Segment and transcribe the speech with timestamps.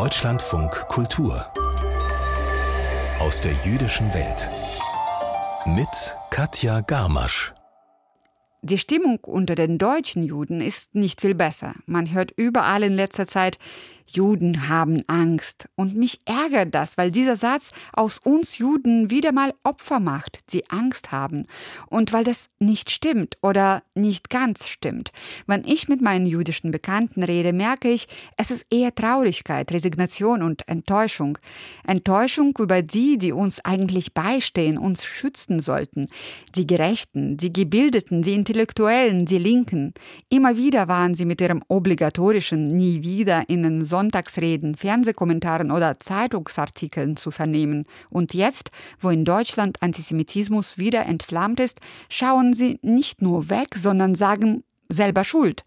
[0.00, 1.46] Deutschlandfunk Kultur
[3.18, 4.48] aus der jüdischen Welt
[5.66, 7.52] mit Katja Garmasch.
[8.62, 11.74] Die Stimmung unter den deutschen Juden ist nicht viel besser.
[11.84, 13.58] Man hört überall in letzter Zeit,
[14.16, 15.68] Juden haben Angst.
[15.76, 20.68] Und mich ärgert das, weil dieser Satz aus uns Juden wieder mal Opfer macht, die
[20.70, 21.46] Angst haben.
[21.86, 25.12] Und weil das nicht stimmt oder nicht ganz stimmt.
[25.46, 30.66] Wenn ich mit meinen jüdischen Bekannten rede, merke ich, es ist eher Traurigkeit, Resignation und
[30.68, 31.38] Enttäuschung.
[31.86, 36.06] Enttäuschung über die, die uns eigentlich beistehen, uns schützen sollten.
[36.54, 39.94] Die Gerechten, die Gebildeten, die Intellektuellen, die Linken.
[40.28, 46.00] Immer wieder waren sie mit ihrem obligatorischen Nie wieder in den Sonn Sonntagsreden, Fernsehkommentaren oder
[46.00, 47.84] Zeitungsartikeln zu vernehmen.
[48.08, 54.14] Und jetzt, wo in Deutschland Antisemitismus wieder entflammt ist, schauen sie nicht nur weg, sondern
[54.14, 55.64] sagen selber Schuld.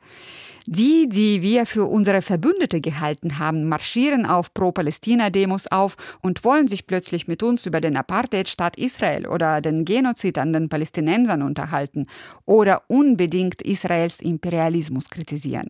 [0.66, 6.88] Die, die wir für unsere Verbündete gehalten haben, marschieren auf Pro-Palästina-Demos auf und wollen sich
[6.88, 12.08] plötzlich mit uns über den Apartheidstaat Israel oder den Genozid an den Palästinensern unterhalten
[12.46, 15.70] oder unbedingt Israels Imperialismus kritisieren.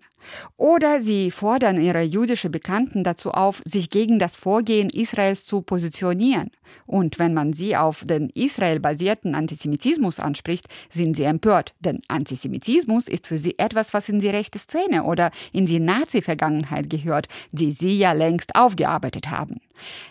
[0.58, 6.52] Oder sie fordern ihre jüdischen Bekannten dazu auf, sich gegen das Vorgehen Israels zu positionieren.
[6.86, 11.74] Und wenn man sie auf den Israel-basierten Antisemitismus anspricht, sind sie empört.
[11.80, 16.90] Denn Antisemitismus ist für sie etwas, was in die rechte Szene oder in die Nazi-Vergangenheit
[16.90, 19.62] gehört, die sie ja längst aufgearbeitet haben.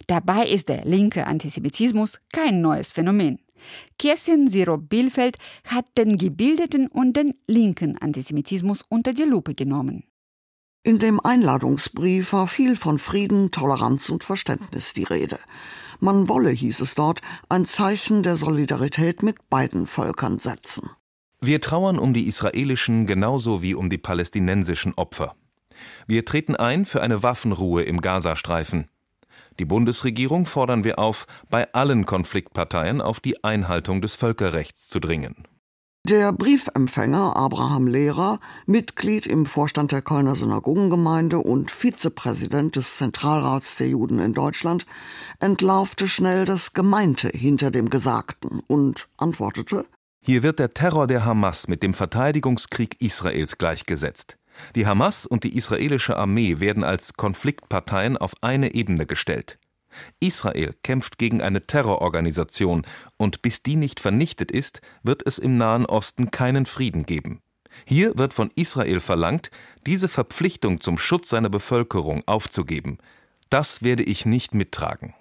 [0.06, 3.38] Dabei ist der linke Antisemitismus kein neues Phänomen.
[3.98, 10.04] Kerstin Sirob-Bielfeld hat den gebildeten und den linken Antisemitismus unter die Lupe genommen.
[10.84, 15.38] In dem Einladungsbrief war viel von Frieden, Toleranz und Verständnis die Rede.
[16.00, 20.90] Man wolle, hieß es dort, ein Zeichen der Solidarität mit beiden Völkern setzen.
[21.44, 25.34] Wir trauern um die israelischen genauso wie um die palästinensischen Opfer.
[26.06, 28.86] Wir treten ein für eine Waffenruhe im Gazastreifen.
[29.58, 35.48] Die Bundesregierung fordern wir auf, bei allen Konfliktparteien auf die Einhaltung des Völkerrechts zu dringen.
[36.08, 43.88] Der Briefempfänger Abraham Lehrer, Mitglied im Vorstand der Kölner Synagogengemeinde und Vizepräsident des Zentralrats der
[43.88, 44.86] Juden in Deutschland,
[45.40, 49.86] entlarvte schnell das Gemeinte hinter dem Gesagten und antwortete
[50.24, 54.38] Hier wird der Terror der Hamas mit dem Verteidigungskrieg Israels gleichgesetzt.
[54.76, 59.58] Die Hamas und die israelische Armee werden als Konfliktparteien auf eine Ebene gestellt.
[60.20, 65.86] Israel kämpft gegen eine Terrororganisation, und bis die nicht vernichtet ist, wird es im Nahen
[65.86, 67.42] Osten keinen Frieden geben.
[67.84, 69.50] Hier wird von Israel verlangt,
[69.86, 72.98] diese Verpflichtung zum Schutz seiner Bevölkerung aufzugeben.
[73.50, 75.14] Das werde ich nicht mittragen.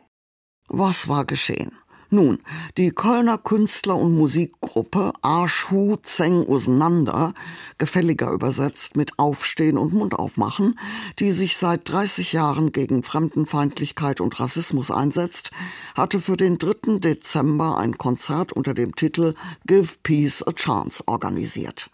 [0.68, 1.72] Was war geschehen?
[2.14, 2.40] Nun,
[2.78, 5.70] die Kölner Künstler- und Musikgruppe Arsch,
[6.04, 7.34] Zeng, Auseinander,
[7.78, 10.78] gefälliger übersetzt mit Aufstehen und Mund aufmachen,
[11.20, 15.52] die sich seit 30 Jahren gegen Fremdenfeindlichkeit und Rassismus einsetzt,
[15.96, 16.98] hatte für den 3.
[17.00, 19.34] Dezember ein Konzert unter dem Titel
[19.66, 21.90] Give Peace a Chance organisiert.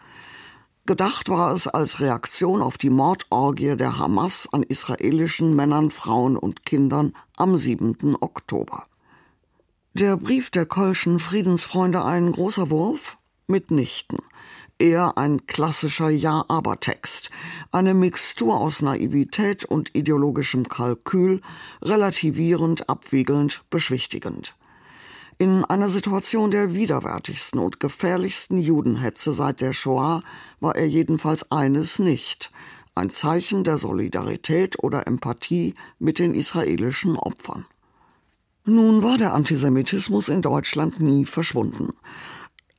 [0.88, 6.66] Gedacht war es als Reaktion auf die Mordorgie der Hamas an israelischen Männern, Frauen und
[6.66, 8.16] Kindern am 7.
[8.19, 8.88] Oktober.
[10.00, 13.18] Der Brief der Kölschen Friedensfreunde ein großer Wurf?
[13.47, 14.19] Mitnichten.
[14.78, 17.31] Eher ein klassischer Ja-Aber-Text,
[17.72, 21.41] eine Mixtur aus Naivität und ideologischem Kalkül,
[21.81, 24.53] relativierend, abwiegelnd, beschwichtigend.
[25.40, 30.22] In einer Situation der widerwärtigsten und gefährlichsten Judenhetze seit der Shoah
[30.59, 32.52] war er jedenfalls eines nicht
[32.94, 37.66] ein Zeichen der Solidarität oder Empathie mit den israelischen Opfern.
[38.69, 41.94] Nun war der Antisemitismus in Deutschland nie verschwunden.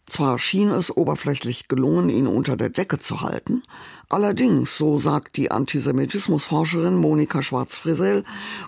[0.06, 3.62] Zwar schien es oberflächlich gelungen, ihn unter der Decke zu halten,
[4.10, 8.22] allerdings, so sagt die Antisemitismusforscherin Monika Schwarz-Frisell,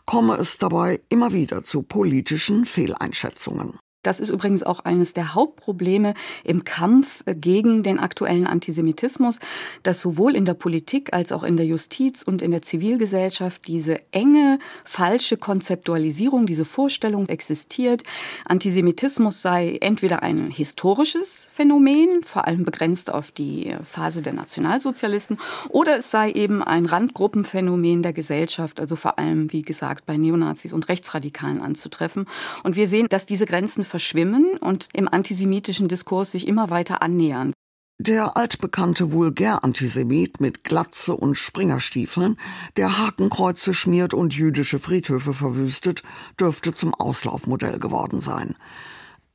[0.07, 3.79] komme es dabei immer wieder zu politischen Fehleinschätzungen.
[4.03, 9.41] Das ist übrigens auch eines der Hauptprobleme im Kampf gegen den aktuellen Antisemitismus,
[9.83, 13.99] dass sowohl in der Politik als auch in der Justiz und in der Zivilgesellschaft diese
[14.11, 18.03] enge, falsche Konzeptualisierung, diese Vorstellung existiert.
[18.47, 25.39] Antisemitismus sei entweder ein historisches Phänomen, vor allem begrenzt auf die Phase der Nationalsozialisten,
[25.69, 30.73] oder es sei eben ein Randgruppenphänomen der Gesellschaft, also vor allem, wie gesagt, bei Neonazis
[30.73, 32.25] und Rechtsradikalen anzutreffen.
[32.63, 37.53] Und wir sehen, dass diese Grenzen verschwimmen und im antisemitischen Diskurs sich immer weiter annähern.
[37.99, 42.39] Der altbekannte Vulgär-Antisemit mit Glatze und Springerstiefeln,
[42.79, 46.03] der Hakenkreuze schmiert und jüdische Friedhöfe verwüstet,
[46.41, 48.55] dürfte zum Auslaufmodell geworden sein.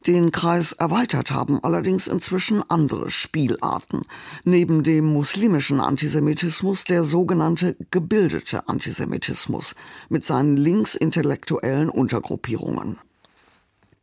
[0.08, 4.02] Den Kreis erweitert haben allerdings inzwischen andere Spielarten.
[4.44, 9.76] Neben dem muslimischen Antisemitismus der sogenannte gebildete Antisemitismus
[10.10, 12.98] mit seinen linksintellektuellen Untergruppierungen.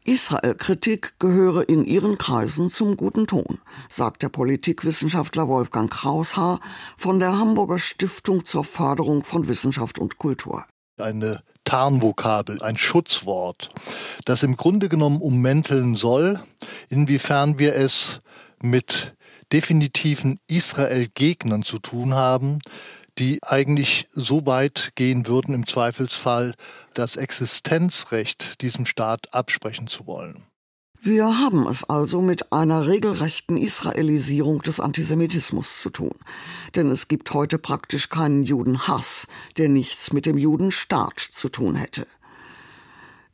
[0.05, 6.61] Israel-Kritik gehöre in ihren Kreisen zum guten Ton, sagt der Politikwissenschaftler Wolfgang Kraushaar
[6.97, 10.65] von der Hamburger Stiftung zur Förderung von Wissenschaft und Kultur.
[10.99, 13.71] Eine Tarnvokabel, ein Schutzwort,
[14.25, 16.41] das im Grunde genommen ummänteln soll,
[16.89, 18.19] inwiefern wir es
[18.61, 19.15] mit
[19.53, 22.59] definitiven Israel-Gegnern zu tun haben,
[23.19, 26.55] die eigentlich so weit gehen würden, im Zweifelsfall
[26.95, 30.47] das Existenzrecht diesem Staat absprechen zu wollen.
[31.05, 36.15] Wir haben es also mit einer regelrechten Israelisierung des Antisemitismus zu tun.
[36.77, 39.27] Denn es gibt heute praktisch keinen Judenhass,
[39.59, 42.07] der nichts mit dem Judenstaat zu tun hätte.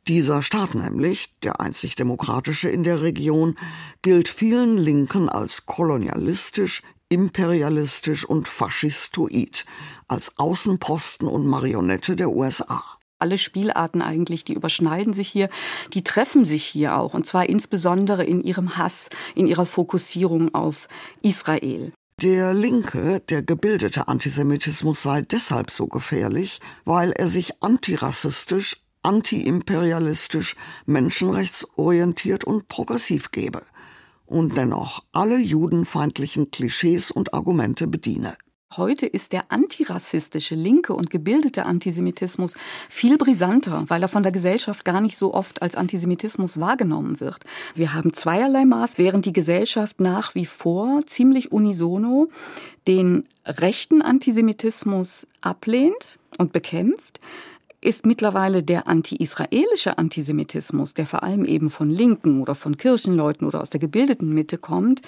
[0.07, 3.55] Dieser Staat nämlich, der einzig demokratische in der Region,
[4.01, 9.65] gilt vielen Linken als kolonialistisch, imperialistisch und faschistoid,
[10.07, 12.83] als Außenposten und Marionette der USA.
[13.17, 15.49] Alle Spielarten eigentlich, die überschneiden sich hier,
[15.93, 20.87] die treffen sich hier auch, und zwar insbesondere in ihrem Hass, in ihrer Fokussierung auf
[21.21, 21.91] Israel.
[22.21, 30.55] Der linke, der gebildete Antisemitismus sei deshalb so gefährlich, weil er sich antirassistisch, antiimperialistisch,
[30.85, 33.63] menschenrechtsorientiert und progressiv gebe
[34.29, 38.35] und dennoch alle judenfeindlichen Klischees und Argumente bediene.
[38.77, 42.53] Heute ist der antirassistische, linke und gebildete Antisemitismus
[42.87, 47.39] viel brisanter, weil er von der Gesellschaft gar nicht so oft als Antisemitismus wahrgenommen wird.
[47.73, 52.29] Wir haben zweierlei Maß, während die Gesellschaft nach wie vor ziemlich unisono
[52.87, 57.19] den rechten Antisemitismus ablehnt und bekämpft,
[57.81, 63.61] ist mittlerweile der anti-israelische Antisemitismus, der vor allem eben von Linken oder von Kirchenleuten oder
[63.61, 65.01] aus der gebildeten Mitte kommt,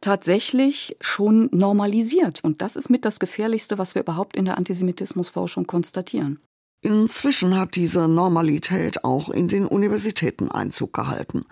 [0.00, 2.44] tatsächlich schon normalisiert.
[2.44, 6.38] Und das ist mit das Gefährlichste, was wir überhaupt in der Antisemitismusforschung konstatieren.
[6.84, 11.44] Inzwischen hat diese Normalität auch in den Universitäten Einzug gehalten.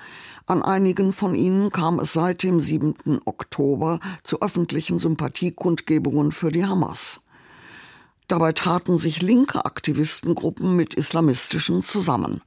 [0.47, 3.21] An einigen von ihnen kam es seit dem 7.
[3.25, 7.23] Oktober zu öffentlichen Sympathiekundgebungen für die Hamas.
[8.31, 12.43] Dabei taten sich linke Aktivistengruppen mit islamistischen zusammen.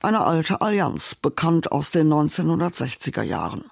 [0.00, 3.62] Eine alte Allianz, bekannt aus den 1960er Jahren.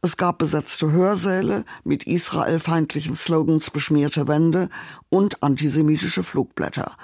[0.00, 4.70] Es gab besetzte Hörsäle, mit israelfeindlichen Slogans beschmierte Wände
[5.10, 6.96] und antisemitische Flugblätter.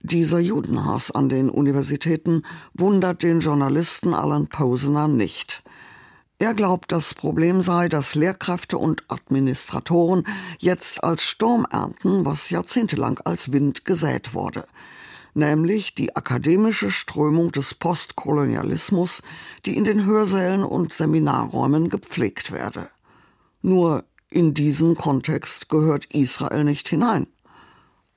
[0.00, 5.62] Dieser Judenhass an den Universitäten wundert den Journalisten Alan Posener nicht.
[6.40, 10.26] Er glaubt, das Problem sei, dass Lehrkräfte und Administratoren
[10.58, 14.64] jetzt als Sturm ernten, was jahrzehntelang als Wind gesät wurde
[15.34, 19.22] nämlich die akademische Strömung des Postkolonialismus,
[19.66, 22.90] die in den Hörsälen und Seminarräumen gepflegt werde.
[23.62, 27.26] Nur in diesen Kontext gehört Israel nicht hinein.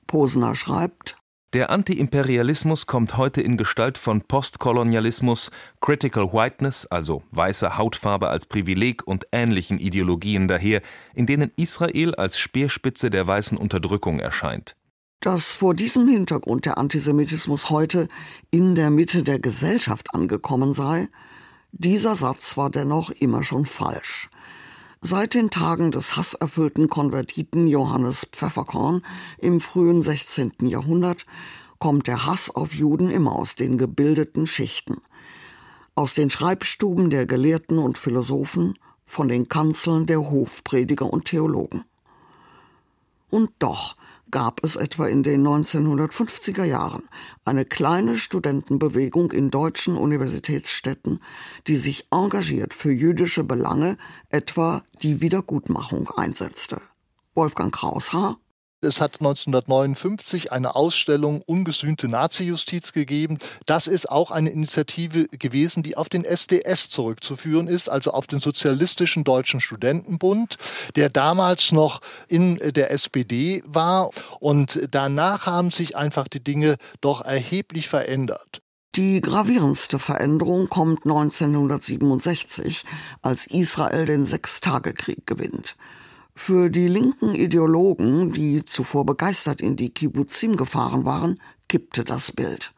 [0.06, 1.16] Posner schreibt,
[1.54, 9.06] der Antiimperialismus kommt heute in Gestalt von Postkolonialismus, Critical Whiteness, also weißer Hautfarbe als Privileg
[9.06, 10.82] und ähnlichen Ideologien daher,
[11.14, 14.74] in denen Israel als Speerspitze der weißen Unterdrückung erscheint.
[15.20, 18.08] Dass vor diesem Hintergrund der Antisemitismus heute
[18.50, 21.08] in der Mitte der Gesellschaft angekommen sei,
[21.70, 24.28] dieser Satz war dennoch immer schon falsch.
[25.06, 29.04] Seit den Tagen des hasserfüllten Konvertiten Johannes Pfefferkorn
[29.36, 30.54] im frühen 16.
[30.62, 31.26] Jahrhundert
[31.78, 35.02] kommt der Hass auf Juden immer aus den gebildeten Schichten.
[35.94, 41.84] Aus den Schreibstuben der Gelehrten und Philosophen, von den Kanzeln der Hofprediger und Theologen.
[43.28, 43.96] Und doch
[44.30, 47.08] gab es etwa in den 1950er Jahren
[47.44, 51.20] eine kleine Studentenbewegung in deutschen Universitätsstädten,
[51.66, 53.96] die sich engagiert für jüdische Belange,
[54.30, 56.80] etwa die Wiedergutmachung einsetzte.
[57.34, 58.38] Wolfgang Kraushaar
[58.84, 63.38] es hat 1959 eine Ausstellung Ungesühnte Nazi-Justiz gegeben.
[63.66, 68.40] Das ist auch eine Initiative gewesen, die auf den SDS zurückzuführen ist, also auf den
[68.40, 70.56] Sozialistischen Deutschen Studentenbund,
[70.96, 74.10] der damals noch in der SPD war.
[74.40, 78.60] Und danach haben sich einfach die Dinge doch erheblich verändert.
[78.96, 82.84] Die gravierendste Veränderung kommt 1967,
[83.22, 85.74] als Israel den Sechstagekrieg gewinnt.
[86.36, 92.74] Für die linken Ideologen, die zuvor begeistert in die Kibbutzim gefahren waren, kippte das Bild.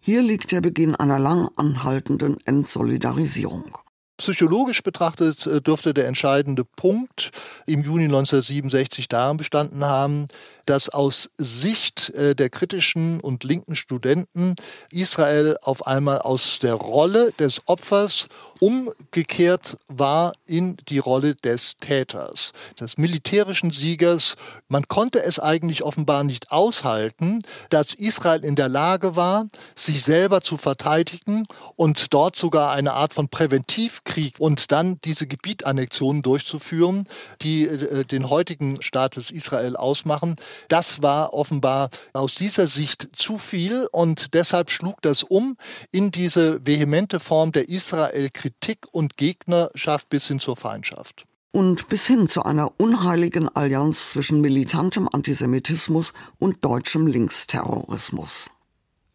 [0.00, 3.78] Hier liegt der Beginn einer lang anhaltenden Entsolidarisierung.
[4.22, 7.32] Psychologisch betrachtet äh, dürfte der entscheidende Punkt
[7.66, 10.28] im Juni 1967 darin bestanden haben,
[10.64, 14.54] dass aus Sicht äh, der kritischen und linken Studenten
[14.92, 18.28] Israel auf einmal aus der Rolle des Opfers
[18.60, 24.36] umgekehrt war in die Rolle des Täters, des militärischen Siegers.
[24.68, 30.42] Man konnte es eigentlich offenbar nicht aushalten, dass Israel in der Lage war, sich selber
[30.42, 37.04] zu verteidigen und dort sogar eine Art von Präventivkrieg und dann diese Gebietannexionen durchzuführen,
[37.42, 40.36] die äh, den heutigen Status Israel ausmachen.
[40.68, 45.56] Das war offenbar aus dieser Sicht zu viel und deshalb schlug das um
[45.90, 51.26] in diese vehemente Form der Israel-Kritik Kritik und Gegnerschaft bis hin zur Feindschaft.
[51.52, 58.50] Und bis hin zu einer unheiligen Allianz zwischen militantem Antisemitismus und deutschem Linksterrorismus.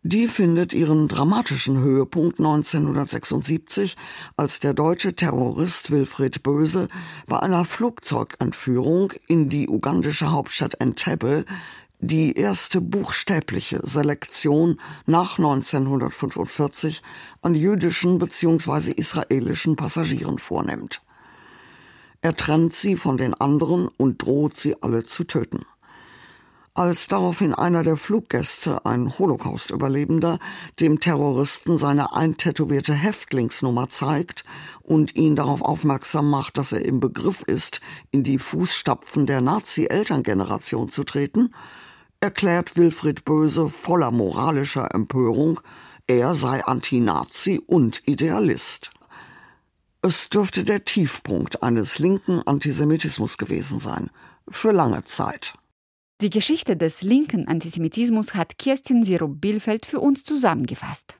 [0.09, 3.97] Die findet ihren dramatischen Höhepunkt 1976,
[4.37, 6.87] als der deutsche Terrorist Wilfried Böse
[7.25, 11.43] bei einer Flugzeugentführung in die ugandische Hauptstadt Entebbe
[11.99, 17.03] die erste buchstäbliche Selektion nach 1945
[17.41, 18.93] an jüdischen bzw.
[18.93, 21.01] israelischen Passagieren vornimmt.
[22.21, 25.65] Er trennt sie von den anderen und droht sie alle zu töten.
[26.77, 30.37] Als daraufhin einer der Fluggäste, ein Holocaust-Überlebender,
[30.79, 34.43] dem Terroristen seine eintätowierte Häftlingsnummer zeigt
[34.83, 37.81] und ihn darauf aufmerksam macht, dass er im Begriff ist,
[38.11, 41.51] in die Fußstapfen der Nazi-Elterngeneration zu treten,
[42.19, 45.59] erklärt Wilfried Böse voller moralischer Empörung,
[46.05, 48.91] er sei Anti-Nazi und Idealist.
[50.03, 54.11] Es dürfte der Tiefpunkt eines linken Antisemitismus gewesen sein,
[54.47, 55.55] für lange Zeit.
[56.19, 61.16] Die Geschichte des linken Antisemitismus hat Kirstin Sirup-Bielfeld für uns zusammengefasst.